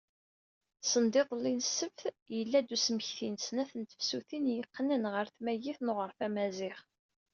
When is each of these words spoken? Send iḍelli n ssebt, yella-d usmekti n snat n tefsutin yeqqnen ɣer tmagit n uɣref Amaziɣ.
Send 0.91 1.13
iḍelli 1.21 1.51
n 1.55 1.61
ssebt, 1.67 1.99
yella-d 2.37 2.75
usmekti 2.75 3.27
n 3.33 3.35
snat 3.45 3.71
n 3.79 3.81
tefsutin 3.89 4.45
yeqqnen 4.55 5.03
ɣer 5.13 5.25
tmagit 5.35 5.79
n 5.81 5.91
uɣref 5.91 6.19
Amaziɣ. 6.25 6.77